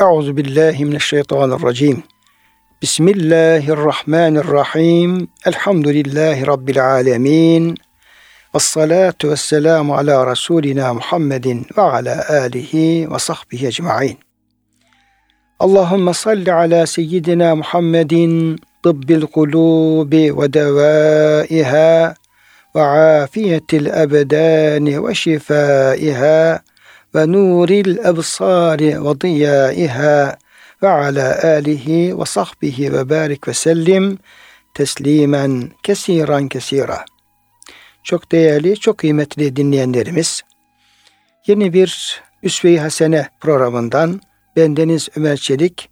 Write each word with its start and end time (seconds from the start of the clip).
أعوذ 0.00 0.32
بالله 0.32 0.84
من 0.84 0.96
الشيطان 0.96 1.52
الرجيم. 1.52 2.02
بسم 2.82 3.08
الله 3.08 3.68
الرحمن 3.68 4.36
الرحيم. 4.36 5.28
الحمد 5.46 5.88
لله 5.88 6.44
رب 6.44 6.70
العالمين. 6.70 7.74
والصلاة 8.54 9.14
والسلام 9.24 9.90
على 9.90 10.24
رسولنا 10.24 10.92
محمد 10.92 11.62
وعلى 11.78 12.24
آله 12.30 13.06
وصحبه 13.10 13.68
أجمعين. 13.68 14.16
اللهم 15.62 16.12
صل 16.12 16.50
على 16.50 16.86
سيدنا 16.86 17.54
محمد 17.54 18.14
طب 18.82 19.10
القلوب 19.10 20.14
ودوائها 20.14 22.14
وعافية 22.74 23.66
الأبدان 23.72 24.98
وشفائها 24.98 26.62
ve 27.14 27.32
nuril 27.32 27.98
ebsari 27.98 29.04
ve 29.04 29.20
diyaiha 29.20 30.36
ve 30.82 30.88
ala 30.88 31.42
alihi 31.44 32.18
ve 32.18 32.24
sahbihi 32.24 32.92
ve 32.92 33.10
barik 33.10 33.48
ve 33.48 33.54
sellim 33.54 34.18
teslimen 34.74 35.70
kesiran 35.82 36.48
kesira. 36.48 37.04
Çok 38.04 38.32
değerli, 38.32 38.76
çok 38.76 38.98
kıymetli 38.98 39.56
dinleyenlerimiz, 39.56 40.42
yeni 41.46 41.72
bir 41.72 42.22
Üsve-i 42.42 42.78
Hasene 42.78 43.28
programından 43.40 44.20
bendeniz 44.56 45.08
Ömer 45.16 45.36
Çelik, 45.36 45.90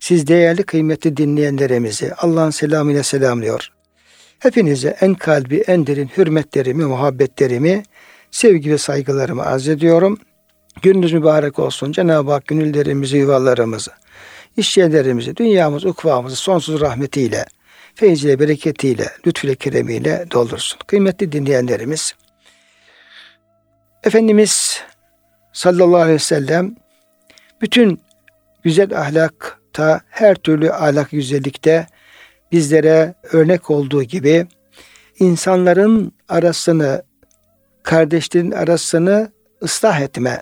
siz 0.00 0.26
değerli 0.26 0.62
kıymetli 0.62 1.16
dinleyenlerimizi 1.16 2.14
Allah'ın 2.14 2.50
selamıyla 2.50 3.02
selamlıyor. 3.02 3.72
Hepinize 4.38 4.96
en 5.00 5.14
kalbi, 5.14 5.64
en 5.66 5.86
derin 5.86 6.10
hürmetlerimi, 6.16 6.84
muhabbetlerimi, 6.84 7.82
sevgi 8.30 8.70
ve 8.70 8.78
saygılarımı 8.78 9.42
arz 9.42 9.68
ediyorum. 9.68 10.18
Gününüz 10.82 11.12
mübarek 11.12 11.58
olsun. 11.58 11.92
Cenab-ı 11.92 12.32
Hak 12.32 12.46
gönüllerimizi, 12.46 13.16
yuvalarımızı, 13.16 13.90
işyerlerimizi, 14.56 15.36
dünyamız, 15.36 15.84
ukvamızı 15.84 16.36
sonsuz 16.36 16.80
rahmetiyle, 16.80 17.44
feyziyle, 17.94 18.38
bereketiyle, 18.38 19.06
lütfüyle, 19.26 19.54
keremiyle 19.54 20.26
doldursun. 20.30 20.78
Kıymetli 20.86 21.32
dinleyenlerimiz, 21.32 22.14
Efendimiz 24.04 24.82
sallallahu 25.52 25.96
aleyhi 25.96 26.14
ve 26.14 26.18
sellem 26.18 26.76
bütün 27.60 28.00
güzel 28.62 29.00
ahlakta, 29.00 30.00
her 30.08 30.34
türlü 30.34 30.72
ahlak 30.72 31.10
güzellikte 31.10 31.86
bizlere 32.52 33.14
örnek 33.32 33.70
olduğu 33.70 34.02
gibi 34.02 34.46
insanların 35.18 36.12
arasını, 36.28 37.02
kardeşlerin 37.82 38.50
arasını 38.50 39.32
ıslah 39.62 40.00
etme, 40.00 40.40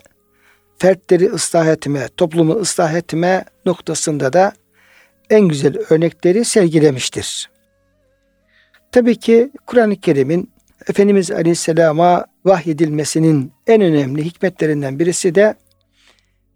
fertleri 0.77 1.29
ıslah 1.29 1.67
etme, 1.67 2.07
toplumu 2.17 2.53
ıslah 2.53 2.93
etme 2.93 3.45
noktasında 3.65 4.33
da 4.33 4.53
en 5.29 5.41
güzel 5.41 5.77
örnekleri 5.89 6.45
sergilemiştir. 6.45 7.49
Tabii 8.91 9.15
ki 9.15 9.51
Kur'an-ı 9.65 9.95
Kerim'in 9.95 10.51
Efendimiz 10.89 11.31
Aleyhisselam'a 11.31 12.25
vahyedilmesinin 12.45 13.51
en 13.67 13.81
önemli 13.81 14.25
hikmetlerinden 14.25 14.99
birisi 14.99 15.35
de 15.35 15.55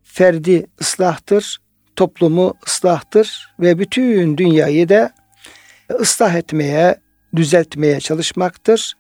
ferdi 0.03 0.67
ıslahtır, 0.81 1.61
toplumu 1.95 2.53
ıslahtır 2.67 3.53
ve 3.59 3.80
bütün 3.80 4.38
dünyayı 4.38 4.89
da 4.89 5.11
ıslah 6.00 6.35
etmeye, 6.35 6.95
düzeltmeye 7.35 8.00
çalışmaktır. 8.00 8.94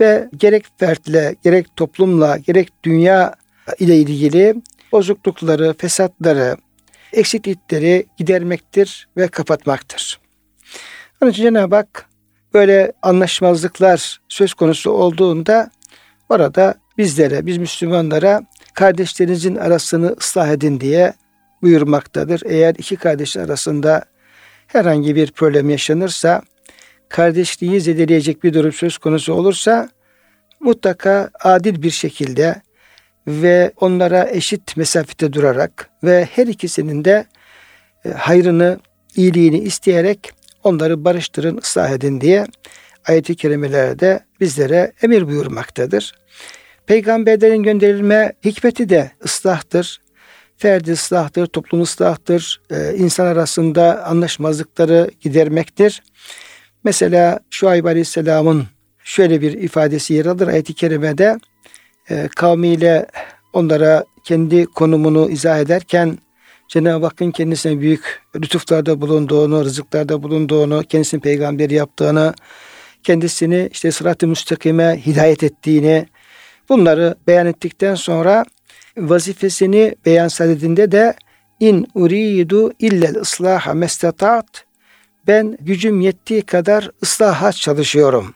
Ve 0.00 0.28
gerek 0.36 0.64
fertle, 0.78 1.34
gerek 1.44 1.76
toplumla, 1.76 2.36
gerek 2.36 2.72
dünya 2.84 3.34
ile 3.78 3.96
ilgili 3.96 4.54
bozuklukları, 4.92 5.74
fesatları, 5.78 6.56
eksiklikleri 7.12 8.06
gidermektir 8.16 9.08
ve 9.16 9.28
kapatmaktır. 9.28 10.20
Onun 11.22 11.30
için 11.30 11.42
Cenab-ı 11.42 11.74
Hak 11.74 12.08
böyle 12.54 12.92
anlaşmazlıklar 13.02 14.20
söz 14.28 14.54
konusu 14.54 14.90
olduğunda 14.90 15.70
orada 16.28 16.74
bizlere, 16.98 17.46
biz 17.46 17.58
Müslümanlara 17.58 18.42
kardeşlerinizin 18.74 19.56
arasını 19.56 20.16
ıslah 20.20 20.48
edin 20.48 20.80
diye 20.80 21.14
buyurmaktadır. 21.62 22.42
Eğer 22.46 22.74
iki 22.78 22.96
kardeş 22.96 23.36
arasında 23.36 24.04
herhangi 24.66 25.16
bir 25.16 25.32
problem 25.32 25.70
yaşanırsa, 25.70 26.42
kardeşliği 27.08 27.80
zedeleyecek 27.80 28.44
bir 28.44 28.54
durum 28.54 28.72
söz 28.72 28.98
konusu 28.98 29.32
olursa 29.32 29.88
mutlaka 30.60 31.30
adil 31.40 31.82
bir 31.82 31.90
şekilde 31.90 32.62
ve 33.26 33.72
onlara 33.80 34.30
eşit 34.30 34.76
mesafede 34.76 35.32
durarak 35.32 35.90
ve 36.04 36.28
her 36.32 36.46
ikisinin 36.46 37.04
de 37.04 37.26
e, 38.04 38.08
hayrını, 38.10 38.80
iyiliğini 39.16 39.58
isteyerek 39.58 40.30
onları 40.64 41.04
barıştırın, 41.04 41.56
ıslah 41.56 41.90
edin 41.90 42.20
diye 42.20 42.46
ayet-i 43.08 43.36
kerimelerde 43.36 44.20
bizlere 44.40 44.92
emir 45.02 45.28
buyurmaktadır. 45.28 46.14
Peygamberlerin 46.86 47.62
gönderilme 47.62 48.32
hikmeti 48.44 48.88
de 48.88 49.10
ıslahtır. 49.24 50.00
Ferdi 50.56 50.92
ıslahtır, 50.92 51.46
toplum 51.46 51.82
ıslahtır, 51.82 52.60
e, 52.70 52.94
insan 52.96 53.26
arasında 53.26 54.04
anlaşmazlıkları 54.04 55.10
gidermektir. 55.20 56.02
Mesela 56.84 57.40
Şuayb 57.50 57.84
Aleyhisselam'ın 57.84 58.66
şöyle 59.04 59.40
bir 59.40 59.52
ifadesi 59.52 60.14
yer 60.14 60.26
alır 60.26 60.48
ayet-i 60.48 60.74
kerimede 60.74 61.38
e, 62.10 62.28
kavmiyle 62.36 63.06
onlara 63.52 64.04
kendi 64.24 64.66
konumunu 64.66 65.30
izah 65.30 65.58
ederken 65.58 66.18
Cenab-ı 66.68 67.06
Hakk'ın 67.06 67.30
kendisine 67.30 67.80
büyük 67.80 68.22
lütuflarda 68.36 69.00
bulunduğunu, 69.00 69.64
rızıklarda 69.64 70.22
bulunduğunu, 70.22 70.82
kendisini 70.88 71.20
peygamber 71.20 71.70
yaptığını, 71.70 72.34
kendisini 73.02 73.68
işte 73.72 73.92
sırat-ı 73.92 74.26
müstakime 74.26 75.00
hidayet 75.06 75.42
ettiğini 75.42 76.06
bunları 76.68 77.14
beyan 77.26 77.46
ettikten 77.46 77.94
sonra 77.94 78.44
vazifesini 78.96 79.94
beyan 80.06 80.28
sadedinde 80.28 80.92
de 80.92 81.14
in 81.60 81.86
uridu 81.94 82.72
illel 82.78 83.16
ıslaha 83.16 83.74
mestetat 83.74 84.64
ben 85.26 85.58
gücüm 85.60 86.00
yettiği 86.00 86.42
kadar 86.42 86.90
ıslaha 87.02 87.52
çalışıyorum. 87.52 88.34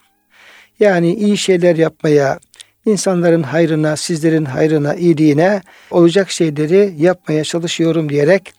Yani 0.79 1.13
iyi 1.13 1.37
şeyler 1.37 1.75
yapmaya, 1.75 2.39
insanların 2.85 3.43
hayrına, 3.43 3.95
sizlerin 3.95 4.45
hayrına, 4.45 4.95
iyiliğine 4.95 5.61
olacak 5.91 6.31
şeyleri 6.31 6.93
yapmaya 6.97 7.43
çalışıyorum 7.43 8.09
diyerek 8.09 8.53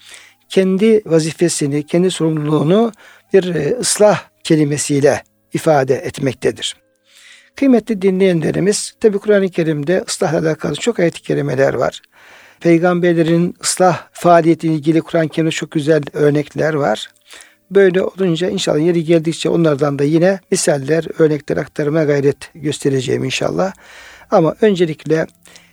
kendi 0.49 1.03
vazifesini, 1.07 1.87
kendi 1.87 2.11
sorumluluğunu 2.11 2.93
bir 3.33 3.55
e, 3.55 3.77
ıslah 3.81 4.23
kelimesiyle 4.45 5.23
ifade 5.55 5.95
etmektedir. 5.95 6.77
Kıymetli 7.57 8.03
dinleyenlerimiz, 8.03 8.95
tabi 9.01 9.19
Kur'an-ı 9.19 9.49
Kerim'de 9.49 10.05
ıslahla 10.09 10.39
alakalı 10.39 10.75
çok 10.75 10.99
ayet-i 10.99 11.23
kerimeler 11.23 11.75
var. 11.75 12.03
Peygamberlerin 12.61 13.55
ıslah 13.63 14.09
faaliyetiyle 14.13 14.75
ilgili 14.75 15.01
Kur'an-ı 15.01 15.29
Kerim'de 15.29 15.51
çok 15.51 15.71
güzel 15.71 16.03
örnekler 16.13 16.75
var. 16.75 17.11
Böyle 17.71 18.03
olunca 18.03 18.49
inşallah 18.49 18.79
yeri 18.79 19.05
geldikçe 19.05 19.49
onlardan 19.49 19.99
da 19.99 20.05
yine 20.05 20.41
misaller, 20.51 21.07
örnekler 21.19 21.57
aktarmaya 21.57 22.05
gayret 22.05 22.51
göstereceğim 22.55 23.25
inşallah. 23.25 23.73
Ama 24.31 24.55
öncelikle 24.61 25.27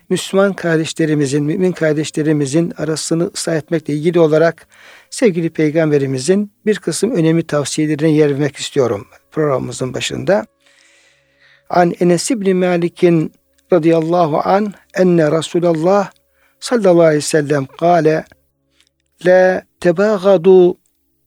Müslüman 0.10 0.54
kardeşlerimizin, 0.54 1.44
mümin 1.44 1.72
kardeşlerimizin 1.72 2.74
arasını 2.78 3.32
ıslah 3.34 3.56
etmekle 3.56 3.94
ilgili 3.94 4.20
olarak 4.20 4.68
sevgili 5.10 5.50
peygamberimizin 5.50 6.52
bir 6.66 6.80
kısım 6.80 7.12
önemli 7.12 7.44
tavsiyelerine 7.44 8.12
yer 8.12 8.30
vermek 8.30 8.56
istiyorum 8.56 9.08
programımızın 9.32 9.94
başında. 9.94 10.46
An 11.70 11.94
Enes 12.00 12.32
İbni 12.32 12.54
Malik'in 12.54 13.34
radıyallahu 13.74 14.42
an 14.44 14.74
enne 14.94 15.32
Resulallah 15.32 16.12
sallallahu 16.60 17.02
aleyhi 17.02 17.18
ve 17.18 17.22
sellem 17.22 17.66
kâle 17.66 18.26
La 19.26 19.64
tebâgadu 19.80 20.78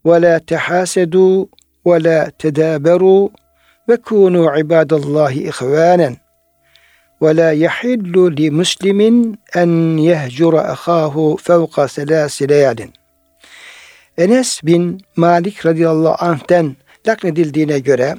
ve 0.07 0.23
la 0.23 0.37
tehâsedû 0.39 1.49
ve 1.87 2.05
la 2.05 2.25
tedâberû 2.25 3.31
ve 3.89 3.95
kûnû 3.95 4.61
ibadallahi 4.61 5.49
ihvânen 5.49 6.17
ve 7.23 7.37
la 7.37 7.53
yahillu 7.53 8.37
li 8.37 8.51
muslimin 8.51 9.39
en 9.55 9.97
yehcura 9.97 10.61
ahahu 10.61 11.37
fevka 11.37 11.89
selâsi 11.89 12.49
leyalin. 12.49 12.93
Enes 14.19 14.61
bin 14.65 15.01
Malik 15.17 15.67
radıyallahu 15.67 16.25
anh'ten 16.25 16.77
nakledildiğine 17.07 17.79
göre 17.79 18.15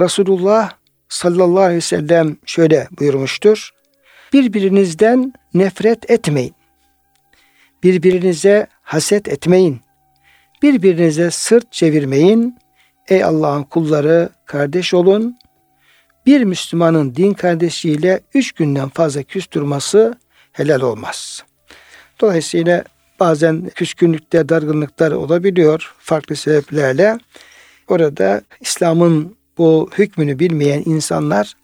Resulullah 0.00 0.70
sallallahu 1.08 1.60
aleyhi 1.60 1.76
ve 1.76 1.80
sellem 1.80 2.36
şöyle 2.46 2.88
buyurmuştur. 3.00 3.70
Birbirinizden 4.32 5.32
nefret 5.54 6.10
etmeyin. 6.10 6.54
Birbirinize 7.82 8.66
haset 8.82 9.28
etmeyin. 9.28 9.80
Birbirinize 10.62 11.30
sırt 11.30 11.72
çevirmeyin. 11.72 12.58
Ey 13.08 13.24
Allah'ın 13.24 13.62
kulları 13.62 14.28
kardeş 14.46 14.94
olun 14.94 15.36
bir 16.26 16.44
Müslümanın 16.44 17.14
din 17.14 17.32
kardeşiyle 17.32 18.20
üç 18.34 18.52
günden 18.52 18.88
fazla 18.88 19.22
küstürması 19.22 20.14
helal 20.52 20.80
olmaz. 20.80 21.44
Dolayısıyla 22.20 22.84
bazen 23.20 23.70
küskünlükler, 23.74 24.48
dargınlıklar 24.48 25.12
olabiliyor 25.12 25.94
farklı 25.98 26.36
sebeplerle. 26.36 27.18
Orada 27.88 28.42
İslam'ın 28.60 29.36
bu 29.58 29.90
hükmünü 29.98 30.38
bilmeyen 30.38 30.82
insanlar 30.86 31.56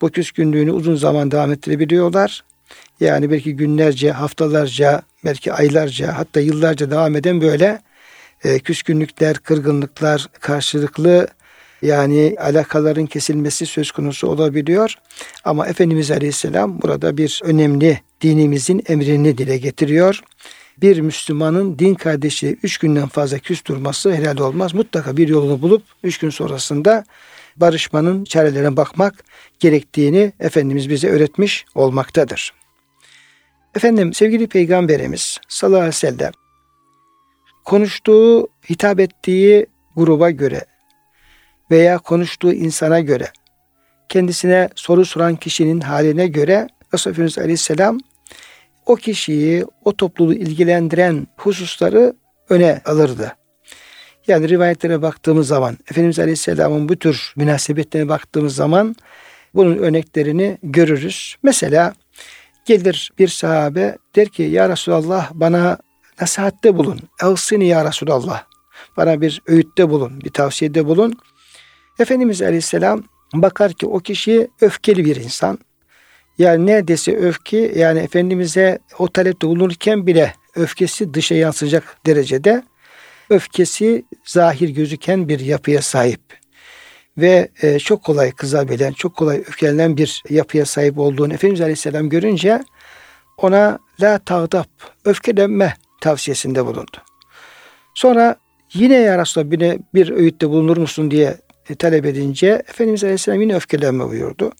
bu 0.00 0.10
küskünlüğünü 0.10 0.72
uzun 0.72 0.94
zaman 0.94 1.30
devam 1.30 1.52
ettirebiliyorlar. 1.52 2.44
Yani 3.00 3.30
belki 3.30 3.56
günlerce, 3.56 4.12
haftalarca, 4.12 5.02
belki 5.24 5.52
aylarca 5.52 6.18
hatta 6.18 6.40
yıllarca 6.40 6.90
devam 6.90 7.16
eden 7.16 7.40
böyle 7.40 7.80
e, 8.44 8.58
küskünlükler, 8.58 9.36
kırgınlıklar, 9.36 10.26
karşılıklı 10.40 11.28
yani 11.82 12.36
alakaların 12.40 13.06
kesilmesi 13.06 13.66
söz 13.66 13.90
konusu 13.90 14.28
olabiliyor. 14.28 14.94
Ama 15.44 15.66
Efendimiz 15.66 16.10
Aleyhisselam 16.10 16.82
burada 16.82 17.16
bir 17.16 17.40
önemli 17.44 18.00
dinimizin 18.20 18.82
emrini 18.88 19.38
dile 19.38 19.58
getiriyor. 19.58 20.20
Bir 20.78 21.00
Müslümanın 21.00 21.78
din 21.78 21.94
kardeşi 21.94 22.58
üç 22.62 22.78
günden 22.78 23.08
fazla 23.08 23.38
küs 23.38 23.64
durması 23.64 24.14
helal 24.14 24.38
olmaz. 24.38 24.74
Mutlaka 24.74 25.16
bir 25.16 25.28
yolunu 25.28 25.62
bulup 25.62 25.82
üç 26.02 26.18
gün 26.18 26.30
sonrasında 26.30 27.04
barışmanın 27.56 28.24
çarelerine 28.24 28.76
bakmak 28.76 29.24
gerektiğini 29.60 30.32
Efendimiz 30.40 30.90
bize 30.90 31.08
öğretmiş 31.08 31.64
olmaktadır. 31.74 32.52
Efendim 33.76 34.14
sevgili 34.14 34.46
Peygamberimiz 34.46 35.38
sallallahu 35.48 35.78
aleyhi 35.78 35.88
ve 35.88 35.92
sellem 35.92 36.32
konuştuğu, 37.64 38.48
hitap 38.70 39.00
ettiği 39.00 39.66
gruba 39.96 40.30
göre 40.30 40.64
veya 41.70 41.98
konuştuğu 41.98 42.52
insana 42.52 43.00
göre 43.00 43.26
kendisine 44.08 44.68
soru 44.74 45.04
soran 45.04 45.36
kişinin 45.36 45.80
haline 45.80 46.26
göre 46.26 46.68
Resulullah 46.94 47.38
Aleyhisselam 47.38 47.98
o 48.86 48.96
kişiyi, 48.96 49.64
o 49.84 49.96
topluluğu 49.96 50.34
ilgilendiren 50.34 51.26
hususları 51.36 52.14
öne 52.48 52.80
alırdı. 52.84 53.36
Yani 54.26 54.48
rivayetlere 54.48 55.02
baktığımız 55.02 55.48
zaman, 55.48 55.78
Efendimiz 55.90 56.18
Aleyhisselam'ın 56.18 56.88
bu 56.88 56.96
tür 56.96 57.32
münasebetlerine 57.36 58.08
baktığımız 58.08 58.54
zaman 58.54 58.96
bunun 59.54 59.76
örneklerini 59.76 60.58
görürüz. 60.62 61.36
Mesela 61.42 61.94
gelir 62.64 63.12
bir 63.18 63.28
sahabe 63.28 63.96
der 64.16 64.28
ki 64.28 64.42
Ya 64.42 64.68
Resulallah 64.68 65.30
bana 65.34 65.78
nasihatte 66.22 66.76
bulun. 66.76 66.98
Evsini 67.22 67.66
ya 67.66 67.84
Resulallah. 67.84 68.44
Bana 68.96 69.20
bir 69.20 69.42
öğütte 69.46 69.90
bulun, 69.90 70.20
bir 70.20 70.30
tavsiyede 70.30 70.86
bulun. 70.86 71.18
Efendimiz 71.98 72.42
Aleyhisselam 72.42 73.04
bakar 73.34 73.72
ki 73.72 73.86
o 73.86 73.98
kişi 73.98 74.48
öfkeli 74.60 75.04
bir 75.04 75.16
insan. 75.16 75.58
Yani 76.38 76.66
neredeyse 76.66 77.16
öfke 77.16 77.58
yani 77.58 77.98
Efendimiz'e 77.98 78.78
o 78.98 79.08
talepte 79.08 79.46
bulunurken 79.46 80.06
bile 80.06 80.34
öfkesi 80.54 81.14
dışa 81.14 81.34
yansıyacak 81.34 81.96
derecede 82.06 82.62
öfkesi 83.30 84.04
zahir 84.24 84.68
gözüken 84.68 85.28
bir 85.28 85.40
yapıya 85.40 85.82
sahip 85.82 86.20
ve 87.18 87.48
e, 87.62 87.78
çok 87.78 88.02
kolay 88.02 88.30
kızabilen, 88.30 88.92
çok 88.92 89.16
kolay 89.16 89.38
öfkelenen 89.38 89.96
bir 89.96 90.22
yapıya 90.30 90.66
sahip 90.66 90.98
olduğunu 90.98 91.34
Efendimiz 91.34 91.60
Aleyhisselam 91.60 92.08
görünce 92.08 92.64
ona 93.36 93.78
la 94.00 94.18
tağdap, 94.18 94.68
öfkelenme 95.04 95.74
tavsiyesinde 96.02 96.66
bulundu. 96.66 96.96
Sonra 97.94 98.36
yine 98.74 98.94
ya 98.94 99.18
Resulallah 99.18 99.50
bir, 99.50 99.78
bir 99.94 100.10
öğütte 100.10 100.48
bulunur 100.48 100.76
musun 100.76 101.10
diye 101.10 101.36
e, 101.70 101.74
talep 101.74 102.06
edince 102.06 102.62
Efendimiz 102.68 103.04
Aleyhisselam 103.04 103.40
yine 103.40 103.54
öfkelenme 103.54 104.08
buyurdu. 104.08 104.52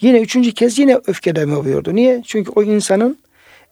Yine 0.00 0.20
üçüncü 0.20 0.52
kez 0.52 0.78
yine 0.78 0.98
öfkelenme 1.06 1.64
buyurdu. 1.64 1.94
Niye? 1.94 2.22
Çünkü 2.26 2.50
o 2.50 2.62
insanın 2.62 3.18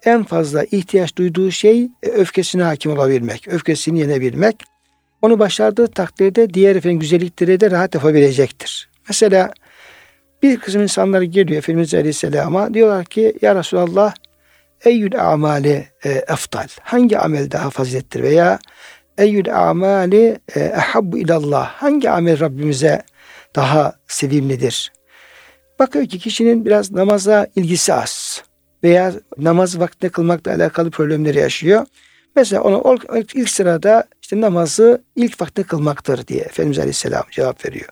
en 0.04 0.24
fazla 0.24 0.64
ihtiyaç 0.64 1.16
duyduğu 1.16 1.50
şey 1.50 1.88
e, 2.02 2.08
öfkesine 2.08 2.62
hakim 2.62 2.92
olabilmek, 2.92 3.48
öfkesini 3.48 3.98
yenebilmek. 3.98 4.56
Onu 5.22 5.38
başardığı 5.38 5.86
takdirde 5.86 6.54
diğer 6.54 6.76
efendim 6.76 7.00
güzellikleri 7.00 7.60
de 7.60 7.70
rahat 7.70 7.94
yapabilecektir. 7.94 8.88
Mesela 9.08 9.52
bir 10.42 10.56
kısım 10.56 10.82
insanlar 10.82 11.22
geliyor 11.22 11.58
Efendimiz 11.58 11.94
Aleyhisselam'a 11.94 12.74
diyorlar 12.74 13.04
ki 13.04 13.34
Ya 13.42 13.54
Resulallah 13.54 14.14
eyyül 14.84 15.20
amali 15.20 15.88
e, 16.05 16.11
eftal. 16.11 16.69
Hangi 16.82 17.19
amel 17.19 17.50
daha 17.50 17.70
fazilettir 17.70 18.23
veya 18.23 18.58
eyyül 19.19 19.69
amali 19.69 20.38
e, 20.55 20.61
ehabbu 20.61 21.19
ilallah. 21.19 21.69
Hangi 21.69 22.11
amel 22.11 22.40
Rabbimize 22.40 23.02
daha 23.56 23.94
sevimlidir? 24.08 24.93
Bakıyor 25.78 26.06
ki 26.06 26.19
kişinin 26.19 26.64
biraz 26.64 26.93
namaza 26.93 27.46
ilgisi 27.56 27.93
az 27.93 28.43
veya 28.82 29.12
namaz 29.38 29.81
vaktinde 29.81 30.08
kılmakla 30.08 30.55
alakalı 30.55 30.90
problemleri 30.90 31.38
yaşıyor. 31.38 31.87
Mesela 32.37 32.62
ona 32.62 32.99
ilk 33.34 33.49
sırada 33.49 34.05
işte 34.23 34.40
namazı 34.40 35.02
ilk 35.17 35.40
vakti 35.40 35.64
kılmaktır 35.64 36.26
diye 36.26 36.40
Efendimiz 36.40 36.78
Aleyhisselam 36.78 37.23
cevap 37.31 37.67
veriyor. 37.67 37.88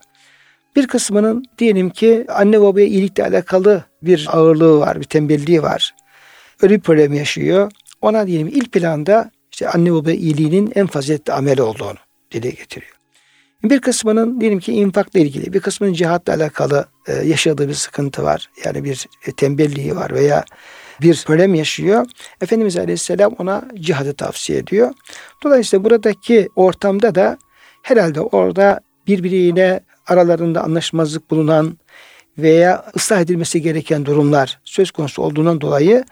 Bir 0.75 0.87
kısmının 0.87 1.45
diyelim 1.57 1.89
ki 1.89 2.25
anne 2.29 2.61
babaya 2.61 2.85
iyilikle 2.85 3.23
alakalı 3.23 3.83
bir 4.01 4.27
ağırlığı 4.31 4.79
var, 4.79 4.99
bir 4.99 5.05
tembelliği 5.05 5.63
var. 5.63 5.95
Öyle 6.61 6.75
bir 6.75 6.81
problem 6.81 7.13
yaşıyor. 7.13 7.71
Ona 8.01 8.27
diyelim 8.27 8.47
ilk 8.47 8.71
planda 8.71 9.31
işte 9.51 9.69
anne 9.69 9.93
baba 9.93 10.11
iyiliğinin 10.11 10.71
en 10.75 10.87
faziletli 10.87 11.33
amel 11.33 11.59
olduğunu 11.59 11.97
dile 12.31 12.49
getiriyor. 12.49 12.95
Bir 13.63 13.81
kısmının 13.81 14.41
diyelim 14.41 14.59
ki 14.59 14.73
infakla 14.73 15.19
ilgili, 15.19 15.53
bir 15.53 15.59
kısmının 15.59 15.93
cihatla 15.93 16.33
alakalı 16.33 16.85
e, 17.07 17.13
yaşadığı 17.13 17.67
bir 17.67 17.73
sıkıntı 17.73 18.23
var. 18.23 18.49
Yani 18.65 18.83
bir 18.83 19.07
e, 19.27 19.31
tembelliği 19.31 19.95
var 19.95 20.13
veya 20.13 20.45
bir 21.01 21.23
problem 21.27 21.53
yaşıyor. 21.55 22.05
Efendimiz 22.41 22.77
Aleyhisselam 22.77 23.35
ona 23.39 23.65
cihadı 23.79 24.13
tavsiye 24.13 24.59
ediyor. 24.59 24.93
Dolayısıyla 25.43 25.83
buradaki 25.83 26.49
ortamda 26.55 27.15
da 27.15 27.37
herhalde 27.81 28.21
orada 28.21 28.79
birbiriyle 29.07 29.79
aralarında 30.07 30.63
anlaşmazlık 30.63 31.31
bulunan 31.31 31.77
veya 32.37 32.85
ıslah 32.95 33.21
edilmesi 33.21 33.61
gereken 33.61 34.05
durumlar 34.05 34.59
söz 34.63 34.91
konusu 34.91 35.21
olduğundan 35.21 35.61
dolayı 35.61 36.03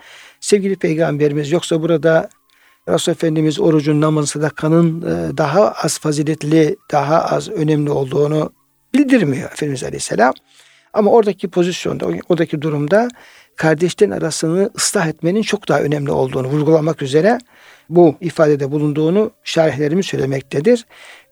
sevgili 0.44 0.76
peygamberimiz 0.76 1.52
yoksa 1.52 1.82
burada 1.82 2.30
Resul 2.90 3.12
Efendimiz 3.12 3.60
orucun, 3.60 4.02
namazın, 4.02 4.26
sadakanın 4.26 5.02
e, 5.02 5.38
daha 5.38 5.72
az 5.72 6.00
faziletli, 6.00 6.76
daha 6.92 7.26
az 7.26 7.50
önemli 7.50 7.92
olduğunu 7.92 8.54
bildirmiyor 8.94 9.52
Efendimiz 9.52 9.84
Aleyhisselam. 9.84 10.34
Ama 10.94 11.12
oradaki 11.12 11.50
pozisyonda, 11.50 12.08
oradaki 12.30 12.62
durumda 12.62 13.08
kardeşlerin 13.56 14.12
arasını 14.12 14.70
ıslah 14.78 15.08
etmenin 15.08 15.42
çok 15.42 15.68
daha 15.68 15.82
önemli 15.82 16.12
olduğunu 16.12 16.48
vurgulamak 16.48 17.02
üzere 17.02 17.38
bu 17.90 18.16
ifadede 18.22 18.72
bulunduğunu 18.72 19.32
şarihlerimiz 19.44 20.06
söylemektedir. 20.06 20.86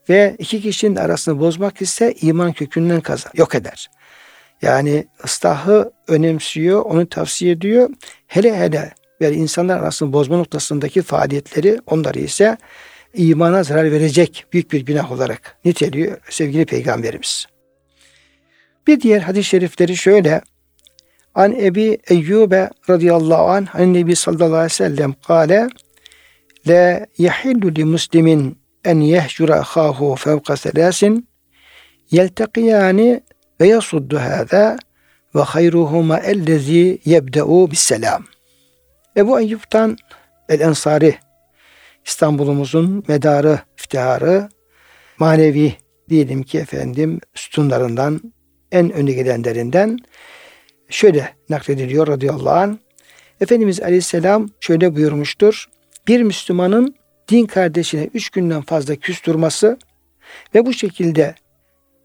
Ve 0.10 0.36
iki 0.40 0.62
kişinin 0.62 0.96
arasını 0.96 1.40
bozmak 1.40 1.82
ise 1.82 2.14
iman 2.22 2.54
kökünden 2.54 3.02
kazan, 3.02 3.32
yok 3.36 3.56
eder. 3.56 3.90
Yani 4.62 5.08
ıslahı 5.26 5.92
önemsiyor, 6.08 6.82
onu 6.82 7.10
tavsiye 7.10 7.52
ediyor. 7.52 7.90
Hele 8.28 8.58
hele 8.58 8.94
ve 9.22 9.34
insanlar 9.34 9.80
arasını 9.80 10.14
bozma 10.14 10.38
noktasındaki 10.38 11.02
faaliyetleri 11.02 11.80
onları 11.86 12.20
ise 12.20 12.58
imana 13.14 13.64
zarar 13.64 13.92
verecek 13.92 14.46
büyük 14.54 14.72
bir 14.72 14.82
günah 14.82 15.12
olarak 15.12 15.58
niteliyor 15.66 16.18
sevgili 16.30 16.66
peygamberimiz. 16.66 17.46
Bir 18.88 19.02
diğer 19.02 19.20
hadis-i 19.22 19.50
şerifleri 19.50 19.98
şöyle. 19.98 20.42
An 21.36 21.52
Ebi 21.52 21.98
Eyyube 22.10 22.70
radıyallahu 22.90 23.50
anh 23.50 23.76
an 23.76 23.94
Nebi 23.94 24.16
sallallahu 24.16 24.56
aleyhi 24.56 24.66
ve 24.66 24.70
sellem 24.70 25.14
kâle 25.28 25.70
La 26.68 27.06
yahillu 27.18 27.76
li 27.76 27.86
muslimin 27.86 28.58
en 28.86 29.00
yehcura 29.00 29.56
ahahu 29.56 30.16
fevka 30.16 30.58
selasin 30.58 31.28
yeltekiyani 32.12 33.22
ve 33.62 33.68
yasuddu 33.68 34.18
hâzâ 34.20 34.78
ve 35.36 35.42
hayruhuma 35.42 36.20
ellezî 36.20 37.00
yebde'u 37.06 37.72
bis 37.72 37.80
selam. 37.80 38.24
Ebu 39.18 39.40
Eyyub'tan 39.40 39.98
El 40.50 40.60
Ensari 40.60 41.16
İstanbul'umuzun 42.06 43.04
medarı, 43.08 43.60
iftiharı, 43.78 44.50
manevi 45.18 45.74
diyelim 46.10 46.44
ki 46.44 46.58
efendim 46.58 47.20
sütunlarından 47.34 48.22
en 48.72 48.92
önü 48.92 49.12
gelenlerinden 49.12 49.98
şöyle 50.90 51.30
naklediliyor 51.50 52.08
radıyallahu 52.08 52.56
anh. 52.56 52.78
Efendimiz 53.42 53.82
Aleyhisselam 53.82 54.50
şöyle 54.60 54.96
buyurmuştur. 54.96 55.66
Bir 56.08 56.22
Müslümanın 56.24 56.96
din 57.30 57.46
kardeşine 57.46 58.10
üç 58.14 58.30
günden 58.30 58.62
fazla 58.62 58.96
küs 58.96 59.28
ve 60.56 60.66
bu 60.66 60.74
şekilde 60.74 61.36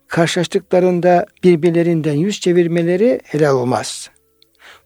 karşılaştıklarında 0.08 1.26
birbirlerinden 1.44 2.14
yüz 2.14 2.40
çevirmeleri 2.40 3.20
helal 3.24 3.54
olmaz. 3.54 4.10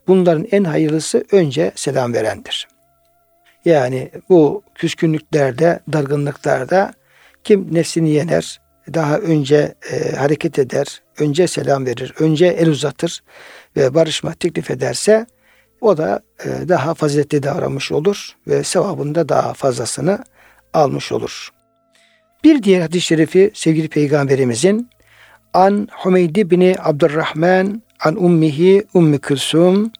Bunların 0.08 0.46
en 0.50 0.64
hayırlısı 0.64 1.24
önce 1.32 1.72
selam 1.74 2.14
verendir. 2.14 2.68
Yani 3.64 4.10
bu 4.28 4.62
küskünlüklerde, 4.74 5.80
dargınlıklarda 5.92 6.94
kim 7.44 7.74
nefsini 7.74 8.10
yener, 8.10 8.60
daha 8.94 9.18
önce 9.18 9.74
e, 9.92 10.16
hareket 10.16 10.58
eder, 10.58 11.02
önce 11.18 11.46
selam 11.46 11.86
verir, 11.86 12.14
önce 12.18 12.46
el 12.46 12.68
uzatır 12.68 13.22
ve 13.76 13.94
barışma 13.94 14.34
teklif 14.34 14.70
ederse 14.70 15.26
o 15.80 15.96
da 15.96 16.20
e, 16.44 16.68
daha 16.68 16.94
faziletli 16.94 17.42
davranmış 17.42 17.92
olur 17.92 18.36
ve 18.46 18.64
sevabında 18.64 19.28
daha 19.28 19.54
fazlasını 19.54 20.24
almış 20.72 21.12
olur. 21.12 21.48
Bir 22.44 22.62
diğer 22.62 22.80
hadis-i 22.80 23.06
şerifi 23.06 23.50
sevgili 23.54 23.88
peygamberimizin 23.88 24.90
An 25.54 25.88
Hümeydi 26.04 26.50
bin 26.50 26.76
Abdurrahman 26.78 27.82
an 27.99 28.15
ummihi 28.15 28.83
Ummi 28.93 29.19
Külsum 29.19 29.91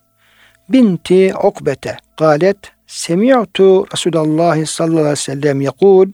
binti 0.69 1.33
Ukbete 1.43 1.97
قالت 2.17 2.61
سمعت 2.87 3.57
رسول 3.93 4.15
الله 4.25 4.57
صلى 4.65 4.87
الله 4.87 5.01
عليه 5.01 5.11
وسلم 5.11 5.57
يقول 5.61 6.07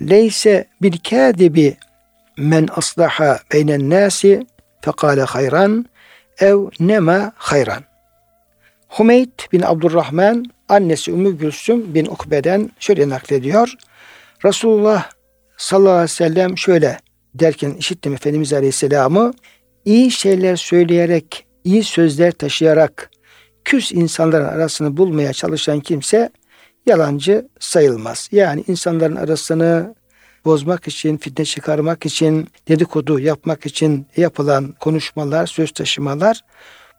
ليس 0.00 0.48
بالكاذب 0.80 1.76
من 2.38 2.70
أصلح 2.70 3.14
بين 3.52 3.70
الناس 3.70 4.20
فقال 4.82 5.28
خيرا 5.28 5.84
ev 6.40 6.58
nema 6.80 7.32
hayran. 7.36 7.82
Humeyd 8.88 9.52
bin 9.52 9.62
Abdurrahman 9.62 10.44
annesi 10.68 11.10
Ümmü 11.10 11.38
Gülsüm 11.38 11.94
bin 11.94 12.06
Ukbe'den 12.06 12.70
şöyle 12.78 13.08
naklediyor. 13.08 13.74
Resulullah 14.44 15.10
sallallahu 15.56 15.92
aleyhi 15.92 16.04
ve 16.04 16.08
sellem 16.08 16.58
şöyle 16.58 16.98
derken 17.34 17.70
işittim 17.70 18.14
Efendimiz 18.14 18.52
Aleyhisselam'ı 18.52 19.32
iyi 19.89 20.11
şeyler 20.11 20.55
söyleyerek, 20.55 21.45
iyi 21.63 21.83
sözler 21.83 22.31
taşıyarak 22.31 23.09
küs 23.65 23.91
insanların 23.91 24.45
arasını 24.45 24.97
bulmaya 24.97 25.33
çalışan 25.33 25.79
kimse 25.79 26.29
yalancı 26.85 27.47
sayılmaz. 27.59 28.29
Yani 28.31 28.63
insanların 28.67 29.15
arasını 29.15 29.95
bozmak 30.45 30.87
için, 30.87 31.17
fitne 31.17 31.45
çıkarmak 31.45 32.05
için, 32.05 32.47
dedikodu 32.67 33.19
yapmak 33.19 33.65
için 33.65 34.07
yapılan 34.17 34.75
konuşmalar, 34.79 35.47
söz 35.47 35.71
taşımalar 35.71 36.41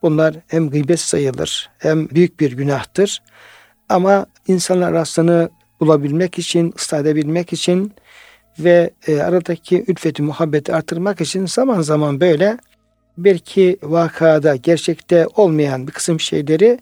bunlar 0.03 0.35
hem 0.49 0.71
gıybet 0.71 1.01
sayılır 1.01 1.71
hem 1.79 2.11
büyük 2.11 2.41
bir 2.41 2.53
günahtır. 2.53 3.23
Ama 3.89 4.27
insanlar 4.49 4.93
arasını 4.93 5.51
bulabilmek 5.81 6.39
için, 6.39 6.75
ıslah 6.79 6.99
edebilmek 6.99 7.53
için 7.53 7.93
ve 8.59 8.91
e, 9.07 9.21
aradaki 9.21 9.85
ülfeti, 9.89 10.23
muhabbeti 10.23 10.75
artırmak 10.75 11.21
için 11.21 11.47
zaman 11.47 11.81
zaman 11.81 12.21
böyle 12.21 12.59
belki 13.25 13.79
vakada, 13.83 14.57
gerçekte 14.57 15.27
olmayan 15.37 15.87
bir 15.87 15.93
kısım 15.93 16.21
şeyleri 16.21 16.79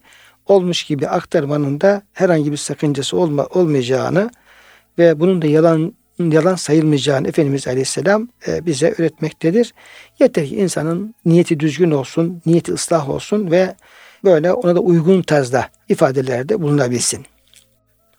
olmuş 0.47 0.85
gibi 0.85 1.09
aktarmanın 1.09 1.81
da 1.81 2.03
herhangi 2.13 2.53
bir 2.53 2.57
sakıncası 2.57 3.17
olma, 3.17 3.47
olmayacağını 3.47 4.31
ve 4.99 5.21
bunun 5.21 5.43
da 5.43 5.47
yalan 5.47 5.93
yalan 6.19 6.55
sayılmayacağını 6.55 7.29
Efendimiz 7.29 7.69
Aleyhisselam 7.69 8.29
e, 8.49 8.67
bize 8.67 8.95
öğretmektedir. 8.99 9.75
Yeter 10.19 10.47
ki 10.47 10.57
insanın 10.57 11.15
niyeti 11.25 11.61
düzgün 11.61 11.91
olsun, 11.91 12.43
niyeti 12.47 12.73
ıslah 12.73 13.09
olsun 13.09 13.51
ve 13.51 13.75
böyle 14.25 14.53
ona 14.53 14.77
da 14.77 14.81
uygun 14.81 15.23
tarzda 15.23 15.69
ifadelerde 15.89 16.63
bulunabilsin. 16.63 17.27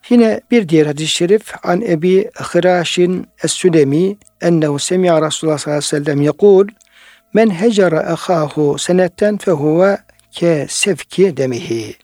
Yine 0.10 0.42
bir 0.52 0.70
diğer 0.70 0.86
hadis-i 0.86 1.08
şerif 1.08 1.54
an 1.64 1.82
Ebi 1.82 2.30
Hıraşin 2.34 3.28
Es-Sülemi 3.44 4.18
ennehu 4.42 4.80
semi'a 4.80 5.28
Resulullah 5.28 5.58
sallallahu 5.58 5.78
aleyhi 5.78 5.96
ve 5.96 6.06
sellem 6.06 6.22
yekul 6.22 6.68
men 7.34 7.50
hecera 7.50 8.00
ahahu 8.00 8.78
senetten 8.78 9.38
fehuve 9.38 9.98
ke 10.32 10.66
sevki 10.70 11.38
demihi. 11.38 11.96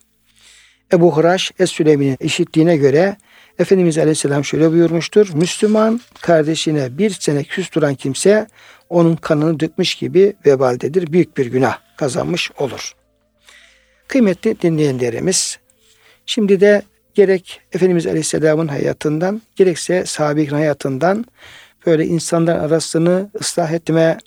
Ebu 0.94 1.18
Hıraş 1.18 1.52
Es-Sülemi'nin 1.60 2.18
işittiğine 2.20 2.78
göre 2.78 3.18
Efendimiz 3.60 3.98
Aleyhisselam 3.98 4.46
şöyle 4.46 4.72
buyurmuştur. 4.72 5.34
Müslüman 5.34 6.02
kardeşine 6.22 6.98
bir 6.98 7.10
sene 7.10 7.44
küstüren 7.44 7.96
kimse 7.96 8.48
onun 8.90 9.16
kanını 9.16 9.60
dökmüş 9.60 9.96
gibi 9.96 10.34
vebaldedir. 10.46 11.14
Büyük 11.14 11.38
bir 11.38 11.46
günah 11.46 11.78
kazanmış 11.98 12.52
olur. 12.58 12.96
Kıymetli 14.08 14.62
dinleyenlerimiz, 14.62 15.60
şimdi 16.26 16.60
de 16.60 16.82
gerek 17.14 17.62
Efendimiz 17.74 18.08
Aleyhisselam'ın 18.08 18.68
hayatından 18.68 19.42
gerekse 19.56 20.06
sahabenin 20.06 20.50
hayatından 20.50 21.26
böyle 21.86 22.06
insanlar 22.06 22.56
arasını 22.56 23.30
ıslah 23.42 23.72
etme, 23.72 24.18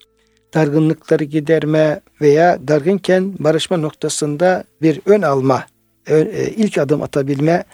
dargınlıkları 0.55 1.25
giderme 1.25 2.01
veya 2.21 2.69
dargınken 2.69 3.35
barışma 3.39 3.77
noktasında 3.77 4.65
bir 4.83 5.01
ön 5.07 5.23
alma, 5.23 5.67
e, 6.09 6.51
ilk 6.57 6.79
adım 6.79 7.03
atabilme 7.03 7.65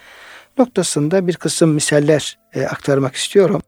noktasında 0.59 1.27
bir 1.27 1.37
kısım 1.37 1.71
misaller 1.71 2.39
e, 2.55 2.63
aktarmak 2.67 3.15
istiyorum. 3.15 3.63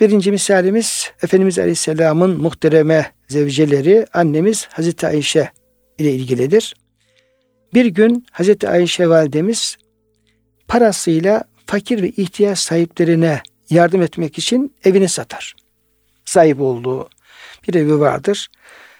Birinci 0.00 0.30
misalimiz 0.30 1.10
Efendimiz 1.22 1.58
Aleyhisselam'ın 1.58 2.40
muhtereme 2.42 3.12
zevceleri 3.28 4.06
annemiz 4.12 4.66
Hazreti 4.66 5.06
Ayşe 5.06 5.50
ile 5.98 6.12
ilgilidir. 6.12 6.74
Bir 7.74 7.86
gün 7.86 8.26
Hazreti 8.32 8.68
Ayşe 8.68 9.08
validemiz 9.08 9.76
parasıyla 10.68 11.44
fakir 11.66 12.02
ve 12.02 12.08
ihtiyaç 12.08 12.58
sahiplerine 12.58 13.42
yardım 13.70 14.02
etmek 14.02 14.38
için 14.38 14.74
evini 14.84 15.08
satar. 15.08 15.56
Sahip 16.24 16.60
olduğu 16.60 17.08
bir 17.68 17.74
evi 17.74 18.00
vardır. 18.00 18.50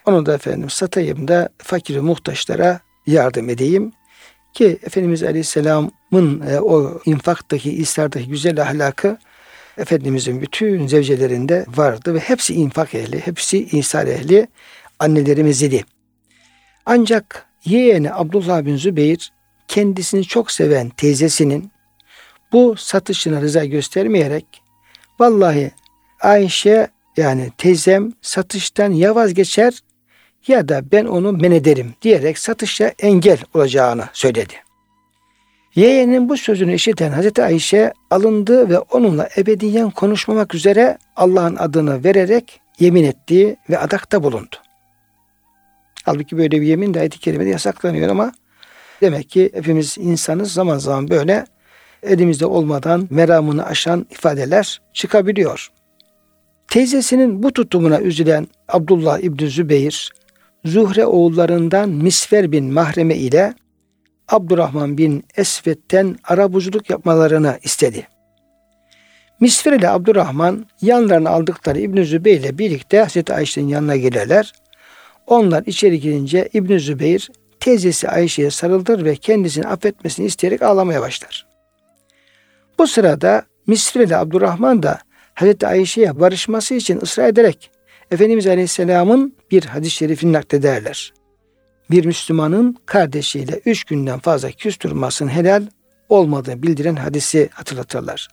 Onu 0.07 0.27
da 0.27 0.35
efendim 0.35 0.71
satayım 0.71 1.29
da 1.29 1.49
fakir 1.59 1.99
muhtaçlara 2.01 2.81
yardım 3.07 3.49
edeyim. 3.49 3.93
Ki 4.55 4.79
Efendimiz 4.83 5.23
Aleyhisselam'ın 5.23 6.41
e, 6.41 6.61
o 6.61 7.01
infaktaki, 7.07 7.73
istardaki 7.73 8.29
güzel 8.29 8.63
ahlakı 8.63 9.19
Efendimizin 9.79 10.43
bütün 10.43 10.87
zevcelerinde 10.87 11.67
vardı 11.77 12.15
ve 12.15 12.19
hepsi 12.19 12.55
infak 12.55 12.95
ehli, 12.95 13.21
hepsi 13.21 13.59
ihsar 13.59 14.07
ehli 14.07 14.47
annelerimiz 14.99 15.63
idi. 15.63 15.85
Ancak 16.87 17.47
yeğeni 17.65 18.15
Abdullah 18.15 18.65
bin 18.65 18.77
Zübeyir 18.77 19.33
kendisini 19.69 20.25
çok 20.25 20.51
seven 20.51 20.89
teyzesinin 20.89 21.73
bu 22.53 22.77
satışına 22.77 23.41
rıza 23.41 23.65
göstermeyerek 23.65 24.63
vallahi 25.21 25.71
Ayşe 26.21 26.89
yani 27.21 27.51
teyzem 27.59 28.13
satıştan 28.23 28.93
ya 28.93 29.15
vazgeçer 29.15 29.81
ya 30.47 30.69
da 30.69 30.83
ben 30.93 31.05
onu 31.05 31.33
men 31.33 31.51
ederim 31.51 31.95
diyerek 32.03 32.39
satışa 32.39 32.93
engel 32.99 33.39
olacağını 33.55 34.05
söyledi. 34.13 34.55
Yeğenin 35.75 36.29
bu 36.29 36.37
sözünü 36.37 36.75
işiten 36.75 37.13
Hazreti 37.13 37.43
Ayşe 37.43 37.93
alındı 38.11 38.69
ve 38.69 38.79
onunla 38.79 39.29
ebediyen 39.37 39.91
konuşmamak 39.91 40.55
üzere 40.55 40.99
Allah'ın 41.17 41.57
adını 41.57 42.05
vererek 42.05 42.61
yemin 42.79 43.05
ettiği 43.05 43.57
ve 43.71 43.79
adakta 43.79 44.23
bulundu. 44.23 44.57
Halbuki 46.05 46.39
böyle 46.39 46.61
bir 46.61 46.67
yemin 46.67 46.95
de 46.95 47.01
ayet-i 47.01 47.19
kerimede 47.19 47.49
yasaklanıyor 47.49 48.09
ama 48.09 48.33
demek 49.01 49.31
ki 49.31 49.51
hepimiz 49.55 49.99
insanız 49.99 50.53
zaman 50.53 50.79
zaman 50.79 51.11
böyle 51.11 51.47
elimizde 52.03 52.47
olmadan 52.47 53.09
meramını 53.11 53.67
aşan 53.67 54.07
ifadeler 54.11 54.81
çıkabiliyor. 54.93 55.71
Teyzesinin 56.71 57.43
bu 57.43 57.53
tutumuna 57.53 58.01
üzülen 58.01 58.47
Abdullah 58.69 59.19
İbni 59.19 59.51
Zübeyir 59.51 60.13
Zuhre 60.65 61.07
oğullarından 61.07 61.89
Misfer 61.89 62.53
bin 62.53 62.73
Mahreme 62.73 63.17
ile 63.17 63.55
Abdurrahman 64.29 64.99
bin 64.99 65.25
Esved'den 65.37 66.17
arabuculuk 66.25 66.91
yapmalarını 66.91 67.59
istedi. 67.63 68.09
Misfer 69.41 69.73
ile 69.73 69.89
Abdurrahman 69.89 70.67
yanlarına 70.83 71.31
aldıkları 71.31 71.79
İbn 71.79 72.03
Zübeyir 72.03 72.41
ile 72.41 72.59
birlikte 72.59 72.99
Hazreti 72.99 73.35
Ayşe'nin 73.35 73.69
yanına 73.69 73.97
gelirler. 73.97 74.53
Onlar 75.27 75.63
içeri 75.67 76.01
girince 76.01 76.49
İbn 76.53 76.79
Zübeyir 76.79 77.31
teyzesi 77.61 78.09
Ayşe'ye 78.09 78.51
sarılır 78.51 79.05
ve 79.05 79.17
kendisini 79.17 79.67
affetmesini 79.67 80.27
isteyerek 80.27 80.63
ağlamaya 80.63 81.01
başlar. 81.01 81.47
Bu 82.79 82.87
sırada 82.87 83.43
Misri 83.67 84.05
ile 84.05 84.17
Abdurrahman 84.17 84.83
da 84.83 84.99
Hazreti 85.41 85.67
Ayşe'ye 85.67 86.21
barışması 86.21 86.75
için 86.75 87.01
ısrar 87.03 87.29
ederek 87.29 87.71
Efendimiz 88.11 88.47
Aleyhisselam'ın 88.47 89.37
bir 89.51 89.65
hadis-i 89.65 89.91
şerifini 89.91 90.33
naklederler. 90.33 91.13
Bir 91.91 92.05
Müslümanın 92.05 92.77
kardeşiyle 92.87 93.61
üç 93.67 93.85
günden 93.85 94.19
fazla 94.19 94.51
küs 94.51 94.79
helal 95.29 95.67
olmadığını 96.09 96.63
bildiren 96.63 96.97
hadisi 96.97 97.49
hatırlatırlar. 97.53 98.29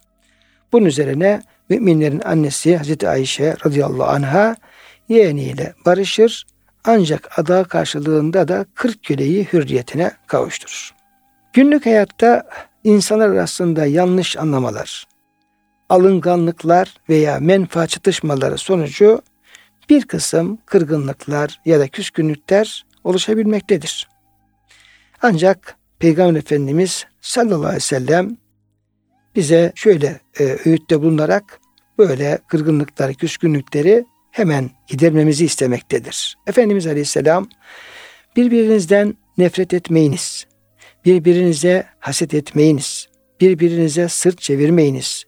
Bunun 0.72 0.86
üzerine 0.86 1.42
müminlerin 1.70 2.22
annesi 2.26 2.78
Hazreti 2.78 3.10
Ayşe 3.10 3.56
radıyallahu 3.66 4.10
anha 4.10 4.56
yeğeniyle 5.10 5.74
barışır 5.86 6.46
ancak 6.84 7.40
ada 7.40 7.64
karşılığında 7.64 8.48
da 8.48 8.66
40 8.76 9.04
köleyi 9.04 9.48
hürriyetine 9.54 10.12
kavuşturur. 10.28 10.94
Günlük 11.54 11.86
hayatta 11.86 12.44
insanlar 12.84 13.30
arasında 13.30 13.86
yanlış 13.86 14.38
anlamalar, 14.38 15.08
alınganlıklar 15.90 16.94
veya 17.10 17.40
menfaat 17.40 17.90
çatışmaları 17.90 18.58
sonucu 18.58 19.22
bir 19.90 20.06
kısım 20.08 20.58
kırgınlıklar 20.66 21.62
ya 21.66 21.80
da 21.80 21.88
küskünlükler 21.88 22.86
oluşabilmektedir. 23.04 24.08
Ancak 25.22 25.76
Peygamber 26.00 26.40
Efendimiz 26.40 27.06
sallallahu 27.22 27.66
aleyhi 27.66 27.76
ve 27.76 27.80
sellem 27.80 28.38
bize 29.36 29.72
şöyle 29.76 30.20
e, 30.40 30.44
öğütte 30.44 31.02
bulunarak 31.02 31.60
böyle 31.98 32.40
kırgınlıkları, 32.48 33.14
küskünlükleri 33.14 34.06
hemen 34.32 34.70
gidermemizi 34.88 35.46
istemektedir. 35.46 36.38
Efendimiz 36.48 36.88
Aleyhisselam 36.88 37.50
birbirinizden 38.36 39.18
nefret 39.38 39.74
etmeyiniz. 39.74 40.46
Birbirinize 41.06 41.86
haset 42.00 42.34
etmeyiniz. 42.34 43.08
Birbirinize 43.42 44.10
sırt 44.10 44.42
çevirmeyiniz. 44.42 45.27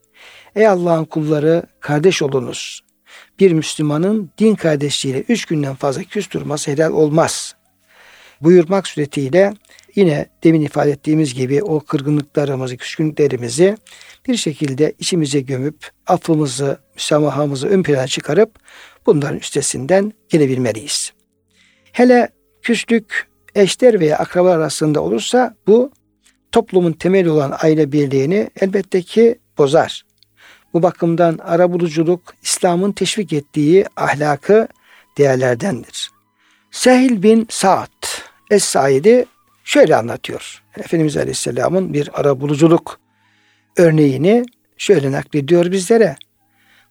Ey 0.60 0.68
Allah'ın 0.68 1.06
kulları 1.06 1.64
kardeş 1.80 2.22
olunuz. 2.22 2.82
Bir 3.40 3.52
Müslümanın 3.52 4.30
din 4.38 4.56
kardeşliğiyle 4.56 5.24
üç 5.30 5.46
günden 5.46 5.76
fazla 5.76 6.04
küs 6.04 6.32
durması 6.32 6.72
helal 6.72 6.92
olmaz. 6.92 7.56
Buyurmak 8.42 8.88
suretiyle 8.88 9.54
yine 9.96 10.26
demin 10.44 10.62
ifade 10.62 10.92
ettiğimiz 10.92 11.34
gibi 11.34 11.64
o 11.64 11.80
kırgınlıklarımızı, 11.80 12.78
küskünlüklerimizi 12.78 13.78
bir 14.28 14.38
şekilde 14.38 14.94
içimize 15.00 15.40
gömüp 15.40 15.90
affımızı, 16.08 16.78
müsamahamızı 16.96 17.68
ön 17.68 17.84
plana 17.84 18.08
çıkarıp 18.08 18.60
bunların 19.06 19.38
üstesinden 19.38 20.14
gelebilmeliyiz. 20.30 21.14
Hele 21.92 22.30
küslük 22.62 23.28
eşler 23.56 24.00
veya 24.00 24.18
akrabalar 24.18 24.58
arasında 24.58 25.02
olursa 25.02 25.56
bu 25.68 25.92
toplumun 26.52 26.94
temeli 26.94 27.30
olan 27.30 27.54
aile 27.62 27.92
birliğini 27.92 28.50
elbette 28.62 29.02
ki 29.02 29.40
bozar. 29.58 30.09
Bu 30.74 30.84
bakımdan 30.84 31.38
arabuluculuk 31.38 32.34
İslam'ın 32.42 32.92
teşvik 32.92 33.34
ettiği 33.34 33.86
ahlakı 33.96 34.68
değerlerdendir. 35.18 36.12
Sehil 36.72 37.24
bin 37.24 37.48
Sa'd 37.50 38.06
Es-Said'i 38.52 39.26
şöyle 39.64 39.96
anlatıyor. 39.96 40.64
Efendimiz 40.78 41.18
Aleyhisselam'ın 41.18 41.94
bir 41.94 42.20
arabuluculuk 42.20 43.00
örneğini 43.78 44.46
şöyle 44.78 45.12
naklediyor 45.12 45.72
bizlere. 45.72 46.16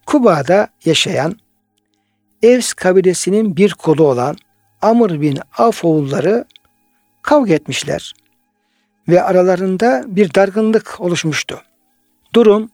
Kuba'da 0.05 0.67
yaşayan 0.85 1.35
Evs 2.43 2.73
kabilesinin 2.73 3.57
bir 3.57 3.73
kolu 3.73 4.03
olan 4.03 4.37
Amr 4.81 5.21
bin 5.21 5.39
Af 5.57 5.85
oğulları 5.85 6.45
kavga 7.21 7.53
etmişler 7.53 8.13
ve 9.07 9.23
aralarında 9.23 10.03
bir 10.07 10.33
dargınlık 10.33 11.01
oluşmuştu. 11.01 11.61
Durum 12.33 12.69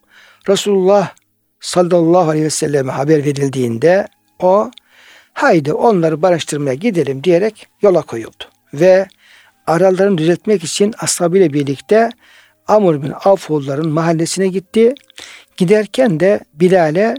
Resulullah 0.50 1.12
sallallahu 1.60 2.30
aleyhi 2.30 2.46
ve 2.46 2.50
selleme 2.50 2.92
haber 2.92 3.26
verildiğinde 3.26 4.08
o 4.40 4.72
haydi 5.34 5.74
onları 5.74 6.22
barıştırmaya 6.22 6.76
gidelim 6.76 7.24
diyerek 7.24 7.68
yola 7.82 8.02
koyuldu. 8.02 8.44
Ve 8.74 9.08
aralarını 9.68 10.18
düzeltmek 10.18 10.64
için 10.64 10.94
ashabıyla 11.00 11.54
birlikte 11.54 12.10
Amr 12.68 13.04
bin 13.04 13.14
Avfoğulların 13.26 13.90
mahallesine 13.90 14.48
gitti. 14.48 14.94
Giderken 15.58 16.20
de 16.20 16.40
Bilal'e 16.54 17.16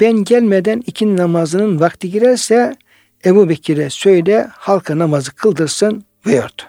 ben 0.00 0.24
gelmeden 0.24 0.82
ikin 0.86 1.16
namazının 1.16 1.80
vakti 1.80 2.10
girerse 2.10 2.76
Ebu 3.24 3.48
Bekir'e 3.48 3.90
söyle 3.90 4.48
halka 4.50 4.98
namazı 4.98 5.34
kıldırsın 5.34 6.04
buyurdu. 6.24 6.62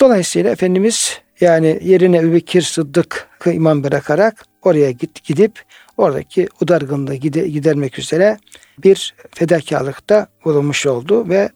Dolayısıyla 0.00 0.50
Efendimiz 0.50 1.20
yani 1.40 1.80
yerine 1.82 2.18
Ebu 2.18 2.32
Bekir 2.32 2.62
Sıddık'ı 2.62 3.52
imam 3.52 3.84
bırakarak 3.84 4.49
oraya 4.62 4.90
git, 4.90 5.24
gidip 5.24 5.62
oradaki 5.96 6.48
udargınlığı 6.60 7.14
gidermek 7.14 7.98
üzere 7.98 8.38
bir 8.78 9.14
fedakarlıkta 9.34 10.26
bulunmuş 10.44 10.86
oldu 10.86 11.28
ve 11.28 11.50